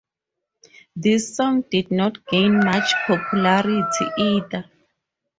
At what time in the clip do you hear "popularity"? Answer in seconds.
3.07-4.05